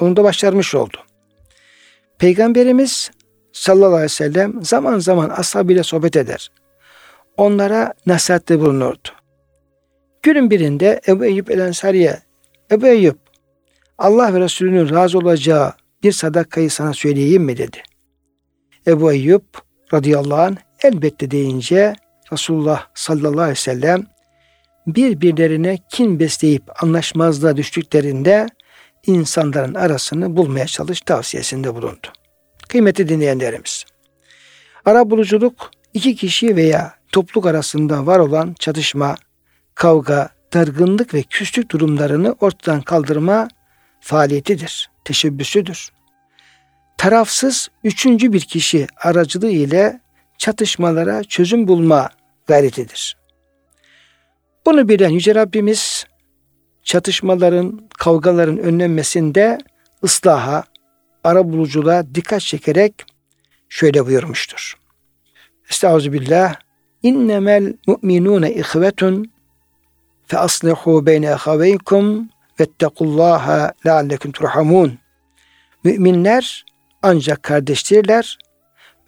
onu 0.00 0.16
da 0.16 0.24
başarmış 0.24 0.74
oldu. 0.74 0.96
Peygamberimiz 2.18 3.10
sallallahu 3.52 3.94
aleyhi 3.94 4.04
ve 4.04 4.08
sellem 4.08 4.62
zaman 4.62 4.98
zaman 4.98 5.30
ashabıyla 5.30 5.84
sohbet 5.84 6.16
eder. 6.16 6.50
Onlara 7.36 7.94
nasihatte 8.06 8.60
bulunurdu. 8.60 9.08
Günün 10.22 10.50
birinde 10.50 11.00
Ebu 11.08 11.24
Eyyub 11.24 11.48
el 11.48 11.58
Ensari'ye 11.58 12.18
Ebu 12.70 12.86
Eyyub 12.86 13.16
Allah 13.98 14.34
ve 14.34 14.40
Resulünün 14.40 14.90
razı 14.90 15.18
olacağı 15.18 15.72
bir 16.02 16.12
sadakayı 16.12 16.70
sana 16.70 16.92
söyleyeyim 16.92 17.42
mi 17.42 17.56
dedi. 17.56 17.82
Ebu 18.86 19.12
Eyyub 19.12 19.42
radıyallahu 19.94 20.40
anh 20.40 20.56
elbette 20.82 21.30
deyince 21.30 21.94
Resulullah 22.32 22.86
sallallahu 22.94 23.40
aleyhi 23.40 23.50
ve 23.50 23.62
sellem 23.62 24.06
birbirlerine 24.86 25.78
kin 25.88 26.20
besleyip 26.20 26.82
anlaşmazlığa 26.82 27.56
düştüklerinde 27.56 28.46
insanların 29.06 29.74
arasını 29.74 30.36
bulmaya 30.36 30.66
çalış 30.66 31.00
tavsiyesinde 31.00 31.74
bulundu. 31.74 32.06
Kıymetli 32.68 33.08
dinleyenlerimiz. 33.08 33.84
Ara 34.84 35.10
buluculuk 35.10 35.70
iki 35.94 36.16
kişi 36.16 36.56
veya 36.56 36.94
topluluk 37.12 37.46
arasında 37.46 38.06
var 38.06 38.18
olan 38.18 38.54
çatışma, 38.58 39.16
kavga, 39.74 40.28
dargınlık 40.54 41.14
ve 41.14 41.22
küslük 41.22 41.70
durumlarını 41.70 42.36
ortadan 42.40 42.80
kaldırma 42.80 43.48
faaliyetidir, 44.00 44.90
teşebbüsüdür. 45.04 45.90
Tarafsız 46.98 47.68
üçüncü 47.84 48.32
bir 48.32 48.40
kişi 48.40 48.86
aracılığı 48.96 49.50
ile 49.50 50.00
çatışmalara 50.38 51.24
çözüm 51.24 51.68
bulma 51.68 52.10
gayretidir. 52.46 53.16
Bunu 54.66 54.88
bilen 54.88 55.08
Yüce 55.08 55.34
Rabbimiz 55.34 56.06
çatışmaların, 56.84 57.88
kavgaların 57.98 58.58
önlenmesinde 58.58 59.58
ıslaha, 60.04 60.64
ara 61.24 61.52
buluculuğa 61.52 62.14
dikkat 62.14 62.40
çekerek 62.40 62.94
şöyle 63.68 64.06
buyurmuştur. 64.06 64.78
Estağfirullah. 65.70 66.54
İnnemel 67.02 67.74
mu'minune 67.86 68.54
ihvetun 68.54 69.32
fe 70.26 70.38
aslihu 70.38 71.06
beyne 71.06 71.34
ahaveykum 71.34 72.28
vettekullaha 72.60 73.72
leallekum 73.86 74.32
turhamun. 74.32 74.98
Müminler 75.84 76.64
ancak 77.02 77.42
kardeştirler. 77.42 78.38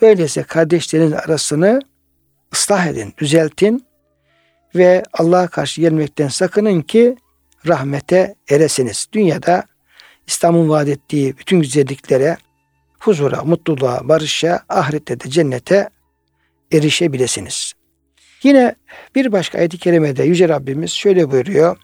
Öyleyse 0.00 0.42
kardeşlerin 0.42 1.12
arasını 1.12 1.80
ıslah 2.52 2.86
edin, 2.86 3.14
düzeltin 3.18 3.86
ve 4.74 5.02
Allah'a 5.12 5.48
karşı 5.48 5.80
gelmekten 5.80 6.28
sakının 6.28 6.82
ki 6.82 7.16
rahmete 7.66 8.34
eresiniz. 8.50 9.06
Dünyada 9.12 9.64
İslam'ın 10.26 10.68
vaat 10.68 10.88
ettiği 10.88 11.38
bütün 11.38 11.60
güzelliklere, 11.60 12.36
huzura, 12.98 13.44
mutluluğa, 13.44 14.08
barışa, 14.08 14.60
ahirette 14.68 15.20
de 15.20 15.30
cennete 15.30 15.90
erişebilirsiniz. 16.72 17.72
Yine 18.42 18.74
bir 19.14 19.32
başka 19.32 19.58
ayet-i 19.58 19.78
kerimede 19.78 20.22
Yüce 20.24 20.48
Rabbimiz 20.48 20.90
şöyle 20.90 21.30
buyuruyor. 21.30 21.76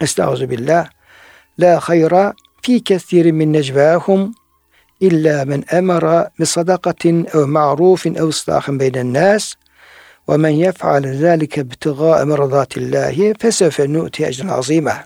Estağfirullah. 0.00 0.88
La 1.58 1.80
hayra 1.80 2.34
fi 2.62 2.84
kesirin 2.84 3.36
min 3.36 3.52
necvahum 3.52 4.34
illa 5.00 5.44
men 5.44 5.64
emara 5.72 6.30
bi 6.38 6.46
sadakatin 6.46 7.28
ev 7.34 7.46
ma'rufin 7.46 8.14
ev 8.14 8.28
islahin 8.28 8.80
beynen 8.80 9.14
nas 9.14 9.54
ve 10.28 10.36
men 10.36 10.50
yef'al 10.50 11.02
zâlike 11.02 11.60
ibtigâ 11.60 12.20
emradâtillâhi 12.22 13.34
fesevfe 13.38 13.92
nu'ti 13.92 14.24
ecren 14.24 14.48
azîmeh. 14.48 15.04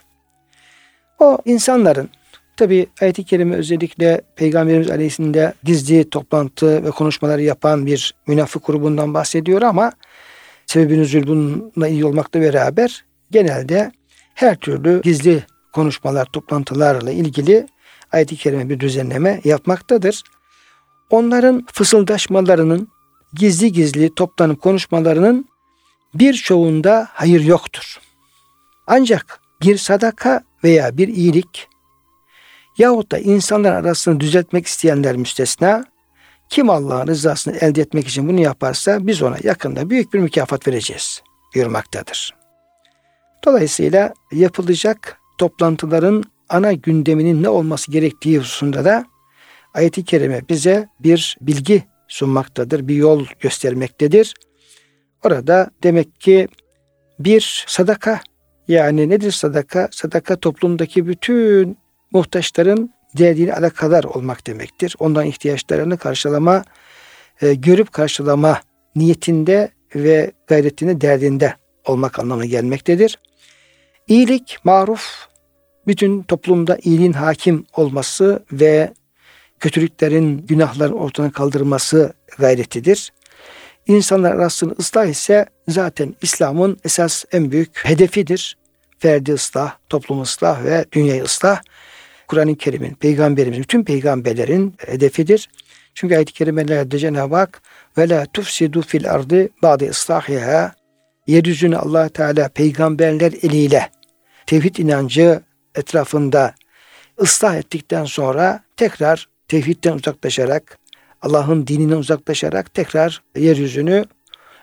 O 1.19 1.39
insanların 1.45 2.09
tabi 2.57 2.87
ayet-i 3.01 3.25
kerime 3.25 3.57
özellikle 3.57 4.21
Peygamberimiz 4.37 4.91
Aleyhisselam'da 4.91 5.55
gizli 5.65 6.11
toplantı 6.11 6.85
ve 6.85 6.91
konuşmaları 6.91 7.43
yapan 7.43 7.87
bir 7.87 8.15
münafık 8.27 8.67
grubundan 8.67 9.15
bahsediyor 9.15 9.63
ama 9.63 9.93
sebebi 10.67 10.99
nüzul 10.99 11.27
bununla 11.27 11.89
iyi 11.89 12.05
olmakla 12.05 12.41
beraber 12.41 13.05
genelde 13.31 13.93
her 14.35 14.57
türlü 14.57 15.03
gizli 15.03 15.43
konuşmalar, 15.73 16.27
toplantılarla 16.27 17.11
ilgili 17.11 17.67
ayet-i 18.15 18.37
kerime 18.37 18.69
bir 18.69 18.81
düzenleme 18.81 19.41
yapmaktadır. 19.45 20.23
Onların 21.11 21.67
fısıldaşmalarının, 21.73 22.89
gizli 23.35 23.73
gizli 23.73 24.15
toplanıp 24.15 24.61
konuşmalarının 24.61 25.49
birçoğunda 26.15 27.09
hayır 27.13 27.41
yoktur. 27.41 28.01
Ancak 28.87 29.41
bir 29.63 29.79
sadaka 29.79 30.45
veya 30.65 30.97
bir 30.97 31.09
iyilik 31.09 31.69
yahut 32.79 33.13
da 33.13 33.19
insanlar 33.19 33.73
arasını 33.73 34.21
düzeltmek 34.21 34.67
isteyenler 34.67 35.17
müstesna 35.17 35.85
kim 36.49 36.71
Allah'ın 36.71 37.07
rızasını 37.07 37.57
elde 37.57 37.81
etmek 37.81 38.09
için 38.09 38.29
bunu 38.29 38.41
yaparsa 38.41 39.07
biz 39.07 39.23
ona 39.23 39.37
yakında 39.43 39.91
büyük 39.91 40.15
bir 40.15 40.19
mükafat 40.19 40.69
vereceğiz 40.69 41.23
buyurmaktadır. 41.55 42.35
Dolayısıyla 43.45 44.15
yapılacak 44.33 45.19
toplantıların 45.39 46.25
ana 46.49 46.73
gündeminin 46.73 47.43
ne 47.43 47.49
olması 47.49 47.93
gerektiği 47.93 48.39
hususunda 48.39 48.85
da 48.85 49.05
ayet-i 49.75 50.05
kerime 50.05 50.43
bize 50.49 50.89
bir 51.01 51.37
bilgi 51.41 51.85
sunmaktadır, 52.09 52.89
bir 52.89 52.95
yol 52.95 53.27
göstermektedir. 53.41 54.35
Orada 55.25 55.71
demek 55.83 56.21
ki 56.21 56.49
bir 57.19 57.65
sadaka 57.67 58.21
yani 58.69 59.09
nedir 59.09 59.33
sadaka? 59.33 59.89
Sadaka 59.93 60.37
toplumdaki 60.37 61.07
bütün 61.07 61.79
muhtaçların 62.13 62.91
derdini 63.19 63.55
alakadar 63.55 64.05
olmak 64.05 64.47
demektir. 64.47 64.97
Ondan 64.99 65.27
ihtiyaçlarını 65.27 65.99
karşılama, 65.99 66.65
e, 67.43 67.55
görüp 67.55 67.93
karşılama 67.93 68.61
niyetinde 68.97 69.71
ve 69.95 70.33
gayretinde, 70.47 71.01
derdinde 71.01 71.55
olmak 71.85 72.19
anlamına 72.19 72.45
gelmektedir. 72.45 73.19
İyilik, 74.09 74.59
maruf, 74.65 75.29
bütün 75.87 76.23
toplumda 76.23 76.79
iyiliğin 76.83 77.13
hakim 77.13 77.67
olması 77.77 78.45
ve 78.53 78.93
kötülüklerin, 79.61 80.47
günahların 80.47 80.93
ortadan 80.93 81.31
kaldırılması 81.31 82.13
gayretidir. 82.39 83.13
İnsanlar 83.87 84.33
arasını 84.33 84.75
ıslah 84.79 85.07
ise 85.07 85.47
zaten 85.69 86.15
İslam'ın 86.23 86.79
esas 86.85 87.25
en 87.33 87.51
büyük 87.51 87.85
hedefidir. 87.85 88.57
Ferdi 88.99 89.33
ıslah, 89.33 89.77
toplum 89.89 90.23
ıslah 90.23 90.65
ve 90.65 90.85
dünya 90.93 91.25
ıslah. 91.25 91.63
Kur'an-ı 92.29 92.57
Kerim'in, 92.57 92.95
peygamberimizin, 92.95 93.63
bütün 93.63 93.85
peygamberlerin 93.85 94.75
hedefidir. 94.87 95.49
Çünkü 95.95 96.15
ayet-i 96.15 96.33
kerimelerde 96.33 96.99
Cenab-ı 96.99 97.37
Hak 97.37 97.63
ve 97.99 98.09
la 98.09 98.27
tufsidu 98.27 98.83
fil 98.83 99.11
ardı 99.11 99.49
ba'de 99.63 99.87
islahiha 99.87 100.75
yeryüzünü 101.27 101.77
allah 101.77 102.09
Teala 102.09 102.49
peygamberler 102.49 103.33
eliyle 103.43 103.91
tevhid 104.47 104.77
inancı 104.77 105.41
etrafında 105.75 106.55
ıslah 107.21 107.57
ettikten 107.57 108.05
sonra 108.05 108.65
tekrar 108.77 109.29
tevhidden 109.49 109.93
uzaklaşarak 109.93 110.79
Allah'ın 111.23 111.67
dininden 111.67 111.97
uzaklaşarak 111.97 112.75
tekrar 112.75 113.23
yeryüzünü 113.37 114.05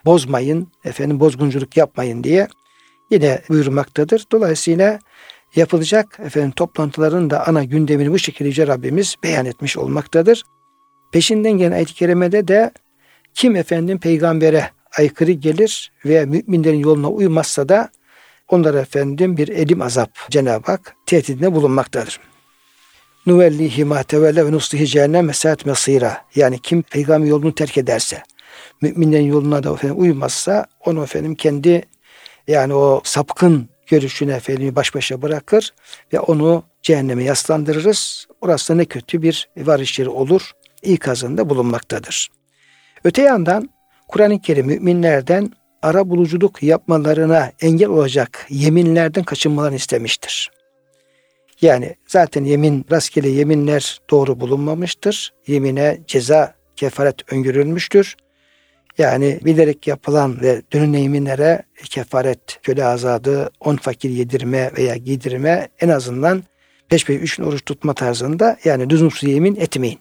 bozmayın, 0.06 0.67
efendim 0.86 1.19
bozgunculuk 1.19 1.78
yapmayın 1.78 2.24
diye 2.24 2.47
yine 3.12 3.41
buyurmaktadır. 3.50 4.26
Dolayısıyla 4.32 5.00
yapılacak 5.56 6.19
efendim 6.24 6.52
toplantıların 6.52 7.30
da 7.30 7.47
ana 7.47 7.63
gündemini 7.63 8.12
bu 8.12 8.19
şekilde 8.19 8.67
Rabbimiz 8.67 9.15
beyan 9.24 9.45
etmiş 9.45 9.78
olmaktadır. 9.78 10.43
Peşinden 11.12 11.52
gelen 11.52 11.71
ayet-i 11.71 11.93
kerimede 11.93 12.47
de 12.47 12.71
kim 13.34 13.56
efendim 13.56 14.00
peygambere 14.00 14.69
aykırı 14.97 15.32
gelir 15.32 15.91
ve 16.06 16.26
müminlerin 16.26 16.80
yoluna 16.80 17.10
uymazsa 17.10 17.69
da 17.69 17.89
onlara 18.51 18.79
efendim 18.79 19.37
bir 19.37 19.47
elim 19.47 19.81
azap 19.81 20.11
Cenab-ı 20.29 20.71
Hak 20.71 20.95
tehdidinde 21.05 21.53
bulunmaktadır. 21.53 22.19
Nuvellihi 23.25 23.85
ma 23.85 24.03
tevelle 24.03 24.45
ve 24.45 24.51
nuslihi 24.51 24.87
cehennem 24.87 25.25
mesat 25.25 25.65
mesira. 25.65 26.25
Yani 26.35 26.59
kim 26.59 26.81
peygamber 26.81 27.27
yolunu 27.27 27.55
terk 27.55 27.77
ederse, 27.77 28.23
müminlerin 28.81 29.25
yoluna 29.25 29.63
da 29.63 29.73
efendim 29.73 30.01
uymazsa 30.01 30.65
onu 30.85 31.03
efendim 31.03 31.35
kendi 31.35 31.83
yani 32.47 32.73
o 32.73 33.01
sapkın 33.03 33.69
görüşüne 33.87 34.33
efendim 34.33 34.75
baş 34.75 34.95
başa 34.95 35.21
bırakır 35.21 35.73
ve 36.13 36.19
onu 36.19 36.63
cehenneme 36.81 37.23
yaslandırırız. 37.23 38.27
Orası 38.41 38.77
ne 38.77 38.85
kötü 38.85 39.21
bir 39.21 39.49
varış 39.57 39.99
yeri 39.99 40.09
olur. 40.09 40.51
İkazında 40.81 41.49
bulunmaktadır. 41.49 42.29
Öte 43.03 43.21
yandan 43.21 43.69
Kur'an-ı 44.07 44.41
Kerim 44.41 44.67
müminlerden 44.67 45.51
ara 45.81 46.09
buluculuk 46.09 46.63
yapmalarına 46.63 47.51
engel 47.61 47.89
olacak 47.89 48.45
yeminlerden 48.49 49.23
kaçınmalarını 49.23 49.75
istemiştir. 49.75 50.51
Yani 51.61 51.95
zaten 52.07 52.43
yemin, 52.43 52.85
rastgele 52.91 53.29
yeminler 53.29 53.99
doğru 54.09 54.39
bulunmamıştır. 54.39 55.33
Yemine 55.47 55.99
ceza, 56.07 56.55
kefaret 56.75 57.33
öngörülmüştür. 57.33 58.15
Yani 58.97 59.39
bilerek 59.45 59.87
yapılan 59.87 60.41
ve 60.41 60.61
dönün 60.73 60.97
yeminlere 60.97 61.63
kefaret, 61.83 62.59
köle 62.63 62.85
azadı, 62.85 63.49
on 63.59 63.75
fakir 63.75 64.09
yedirme 64.09 64.71
veya 64.77 64.95
giydirme 64.95 65.67
en 65.79 65.89
azından 65.89 66.43
peş 66.89 67.05
peşe 67.05 67.19
üç 67.19 67.39
oruç 67.39 67.65
tutma 67.65 67.93
tarzında 67.93 68.57
yani 68.63 68.89
lüzumsuz 68.89 69.29
yemin 69.29 69.55
etmeyin. 69.55 69.99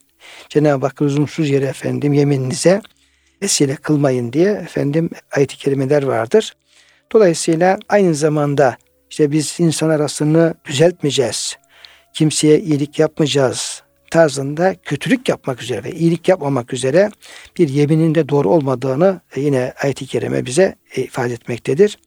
Cenab-ı 0.49 0.87
Hak 0.87 1.03
lüzumsuz 1.03 1.51
yere 1.51 1.65
efendim 1.65 2.13
yemininize 2.13 2.81
vesile 3.43 3.77
kılmayın 3.77 4.33
diye 4.33 4.51
efendim 4.51 5.11
ayet-i 5.37 5.57
kerimeler 5.57 6.03
vardır. 6.03 6.53
Dolayısıyla 7.13 7.79
aynı 7.89 8.15
zamanda 8.15 8.77
işte 9.11 9.31
biz 9.31 9.57
insan 9.59 9.91
arasını 9.91 10.55
düzeltmeyeceğiz. 10.65 11.57
Kimseye 12.15 12.61
iyilik 12.61 12.99
yapmayacağız 12.99 13.83
tarzında 14.11 14.75
kötülük 14.75 15.29
yapmak 15.29 15.63
üzere 15.63 15.85
ve 15.85 15.93
iyilik 15.93 16.29
yapmamak 16.29 16.73
üzere 16.73 17.11
bir 17.59 17.69
yeminin 17.69 18.15
de 18.15 18.29
doğru 18.29 18.49
olmadığını 18.49 19.21
yine 19.37 19.73
ayet-i 19.83 20.07
kerime 20.07 20.47
bize 20.47 20.75
ifade 20.97 21.33
etmektedir. 21.33 21.99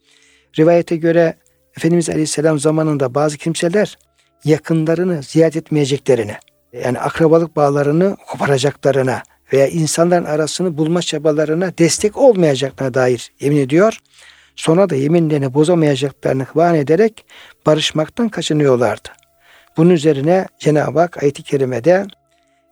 Rivayete 0.60 0.96
göre 0.96 1.34
Efendimiz 1.78 2.10
Aleyhisselam 2.10 2.60
zamanında 2.60 3.16
bazı 3.16 3.38
kimseler 3.38 3.98
yakınlarını 4.46 5.24
ziyaret 5.24 5.56
etmeyeceklerini 5.56 6.36
yani 6.84 7.00
akrabalık 7.00 7.56
bağlarını 7.56 8.18
koparacaklarına 8.28 9.24
veya 9.54 9.68
insanların 9.68 10.26
arasını 10.26 10.78
bulma 10.78 11.02
çabalarına 11.02 11.78
destek 11.78 12.18
olmayacaklarına 12.18 12.94
dair 12.94 13.32
yemin 13.40 13.58
ediyor. 13.58 14.00
Sonra 14.56 14.90
da 14.90 14.96
yeminlerini 14.96 15.54
bozamayacaklarını 15.54 16.48
vaat 16.56 16.76
ederek 16.76 17.26
barışmaktan 17.66 18.30
kaçınıyorlardı. 18.30 19.10
Bunun 19.78 19.90
üzerine 19.90 20.48
Cenab-ı 20.60 21.00
Hak 21.00 21.24
ayet-i 21.24 21.44
kerimede 21.44 22.06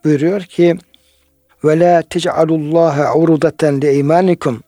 buyuruyor 0.04 0.42
ki 0.42 0.78
urudeten 3.16 3.82
li 3.82 3.94
imanikum 3.94 4.64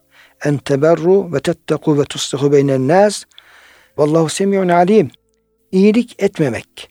en 0.46 0.58
teberru 0.58 1.34
ve 1.34 1.40
tetteku 1.40 2.00
ve 2.00 2.04
tuslihu 2.04 2.52
beynen 2.52 2.88
nas 2.88 3.24
vallahu 3.98 4.30
semiyun 4.30 4.70
alim 4.70 5.12
iyilik 5.72 6.24
etmemek 6.24 6.90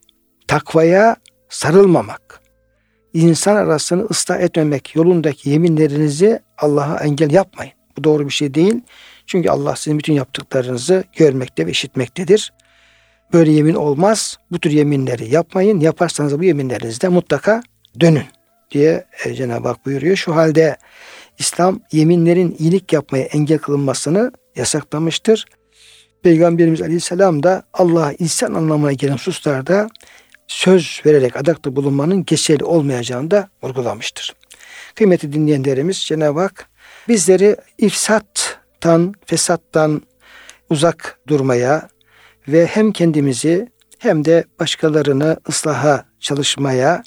takvaya 0.48 1.16
sarılmamak 1.48 2.41
insan 3.14 3.56
arasını 3.56 4.04
ıslah 4.10 4.40
etmemek 4.40 4.96
yolundaki 4.96 5.50
yeminlerinizi 5.50 6.40
Allah'a 6.58 6.96
engel 6.96 7.30
yapmayın. 7.30 7.72
Bu 7.98 8.04
doğru 8.04 8.26
bir 8.26 8.32
şey 8.32 8.54
değil. 8.54 8.74
Çünkü 9.26 9.48
Allah 9.50 9.76
sizin 9.76 9.98
bütün 9.98 10.12
yaptıklarınızı 10.12 11.04
görmekte 11.16 11.66
ve 11.66 11.70
işitmektedir. 11.70 12.52
Böyle 13.32 13.52
yemin 13.52 13.74
olmaz. 13.74 14.36
Bu 14.50 14.58
tür 14.58 14.70
yeminleri 14.70 15.34
yapmayın. 15.34 15.80
Yaparsanız 15.80 16.38
bu 16.38 16.44
yeminlerinizde 16.44 17.08
mutlaka 17.08 17.62
dönün 18.00 18.24
diye 18.70 19.06
e, 19.24 19.34
Cenab-ı 19.34 19.68
Hak 19.68 19.86
buyuruyor. 19.86 20.16
Şu 20.16 20.36
halde 20.36 20.76
İslam 21.38 21.80
yeminlerin 21.92 22.56
iyilik 22.58 22.92
yapmaya 22.92 23.24
engel 23.24 23.58
kılınmasını 23.58 24.32
yasaklamıştır. 24.56 25.46
Peygamberimiz 26.22 26.82
Aleyhisselam 26.82 27.42
da 27.42 27.62
Allah 27.72 28.12
insan 28.18 28.54
anlamına 28.54 28.92
gelen 28.92 29.14
hususlarda 29.14 29.88
söz 30.52 31.02
vererek 31.06 31.36
adakta 31.36 31.76
bulunmanın 31.76 32.24
geçerli 32.24 32.64
olmayacağını 32.64 33.30
da 33.30 33.48
vurgulamıştır. 33.62 34.34
Kıymetli 34.94 35.32
dinleyenlerimiz 35.32 35.98
Cenab-ı 35.98 36.40
Hak 36.40 36.68
bizleri 37.08 37.56
ifsattan, 37.78 39.14
fesattan 39.26 40.02
uzak 40.70 41.18
durmaya 41.28 41.88
ve 42.48 42.66
hem 42.66 42.92
kendimizi 42.92 43.68
hem 43.98 44.24
de 44.24 44.44
başkalarını 44.60 45.36
ıslaha 45.48 46.04
çalışmaya 46.20 47.02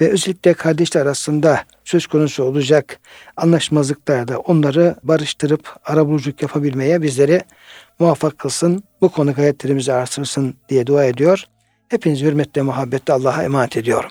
ve 0.00 0.10
özellikle 0.10 0.54
kardeşler 0.54 1.00
arasında 1.00 1.64
söz 1.84 2.06
konusu 2.06 2.44
olacak 2.44 3.00
anlaşmazlıklarda 3.36 4.38
onları 4.38 4.96
barıştırıp 5.02 5.76
arabuluculuk 5.84 6.42
yapabilmeye 6.42 7.02
bizleri 7.02 7.40
muvaffak 7.98 8.38
kılsın. 8.38 8.82
Bu 9.00 9.08
konu 9.08 9.34
gayetlerimizi 9.34 9.92
artırsın 9.92 10.54
diye 10.68 10.86
dua 10.86 11.04
ediyor. 11.04 11.44
Hepinizi 11.88 12.26
hürmetle 12.26 12.62
muhabbetle 12.62 13.12
Allah'a 13.12 13.42
emanet 13.42 13.76
ediyorum. 13.76 14.10